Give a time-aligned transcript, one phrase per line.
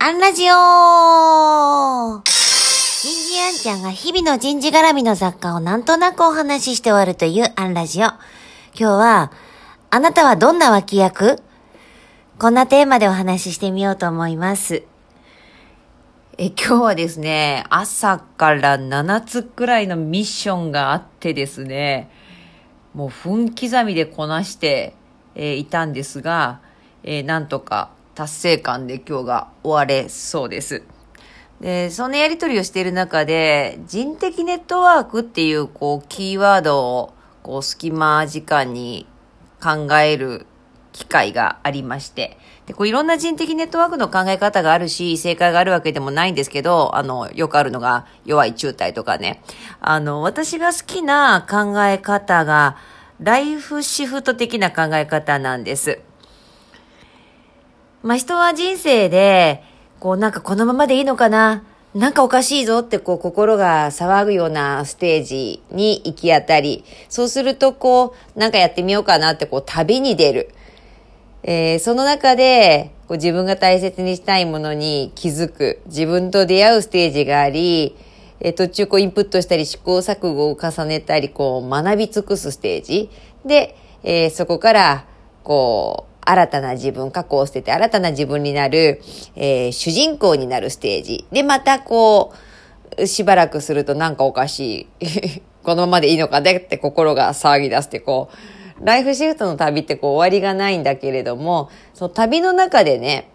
[0.00, 8.02] アンラジオ人事アンちゃんが日々の人事絡みの雑貨をなんとなくお話しして終わるというアンラジオ。
[8.04, 8.20] 今
[8.74, 9.32] 日は、
[9.90, 11.42] あなたはどんな脇役？
[12.38, 14.84] こんなテーマでお話ししてみようと思います。
[16.38, 22.08] え、今日はですね、朝から7つくらいのミッションがあってですね、
[22.94, 24.94] もう分刻みでこなして、
[25.34, 26.60] え、いたんですが、
[27.02, 30.82] え、なんとか達成感で今日が終われそうです。
[31.60, 37.14] で、そのやりとりをしている中で、人的ネットワークっていう、こう、キーワードを、
[37.44, 39.06] こう、隙間時間に
[39.62, 40.46] 考える
[40.92, 49.40] 機会がありまして、で、こういろんな人的ネットワークの考え方があるし、正解があるわけでもないんですけど、あの、よくあるのが弱い中体とかね。
[49.80, 52.78] あの、私が好きな考え方が、
[53.20, 56.00] ライフシフト的な考え方なんです。
[58.02, 59.62] まあ、人は人生で、
[59.98, 70.50] こうなんかこのままでいいのかななんかおかしいぞってこう心が騒ぐようなステージに行き当たり、そうするとこうなんかやってみようかなってこう旅に出る。
[71.42, 75.80] えー、その中でこう自分が大切にしたいものに気づく。
[75.86, 77.96] 自分と出会うステージがあり、
[78.40, 83.10] えー、途中こうインプットしたり試行錯誤を重ねたりこう学び尽くすステージ。
[83.44, 85.06] で、えー、そこから
[85.42, 89.00] こう新たな自分、過去を捨てて新たな自分になる、
[89.34, 91.26] えー、主人公になるステージ。
[91.32, 92.34] で、またこ
[92.98, 95.42] う、しばらくするとなんかおかしい。
[95.64, 98.28] このままでいいのかねって心が騒ぎ出してこ
[98.80, 103.30] う、ライフシフトの旅ってこう終わりがないんだけれども、その旅の中でね、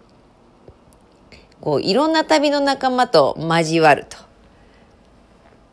[1.60, 4.16] こういろんな旅の仲間と交わると。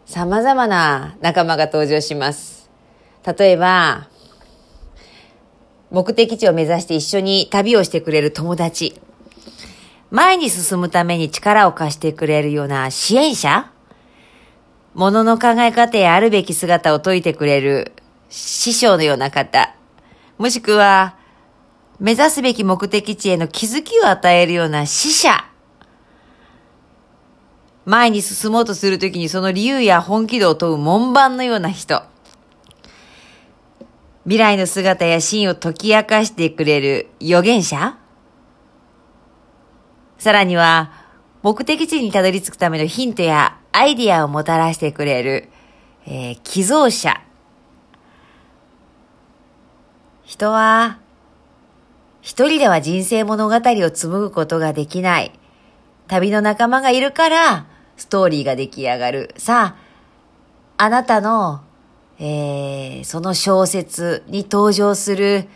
[0.06, 2.70] 様々な仲間が登場します。
[3.38, 4.10] 例えば、
[5.92, 9.00] 目的地を目指して一緒に旅をしてくれる友達。
[10.10, 13.72] 前に進むために力を貸してくれるような支援者
[14.94, 17.94] 物の考え方やあるべき姿を説いてくれる
[18.30, 19.76] 師匠のような方。
[20.38, 21.16] もしくは、
[22.00, 25.46] 目指すべき目的地への気づきを与えるような死者。
[27.86, 32.04] 前に進もうとするときにその理由や本気度を問う門番のような人。
[34.24, 37.98] 未来の姿や真を解き明かしてくれる預言者？
[40.20, 40.92] さらには、
[41.42, 45.50] 目的地にたどり着くためのヒントやアイディアをもたらしてくれる、
[46.06, 47.20] えー、寄贈者。
[50.24, 51.00] 人は、
[52.22, 55.32] 一人では人生物語を紡ぐことができない。
[56.08, 57.66] 旅の仲間がいるから、
[57.98, 59.34] ストーリーが出来上がる。
[59.38, 59.76] さ
[60.78, 61.62] あ、あなたの
[62.24, 65.48] えー、その小説に登場する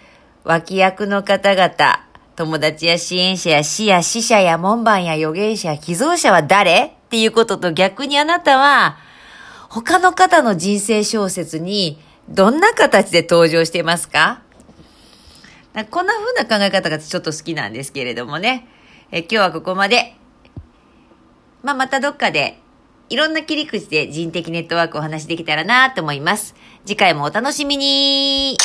[0.43, 2.03] 脇役の方々、
[2.35, 6.85] 友達や支援者や死や死者や門番や預言者や寄贈者は誰？
[6.85, 8.97] っていうことと逆にあなたは、
[9.69, 14.41] 他の方の人生小説にどんな形で登場していますか？
[15.91, 18.67] こんな風な考え方がちょっと好きなんですけれどもね。
[19.11, 20.15] え今日はここまで。
[21.61, 22.59] まあ、またどっかで
[23.09, 26.55] いろんな切り口で人的ネットワークをお話しできたらなと思います。
[26.85, 28.57] 次回もお楽しみに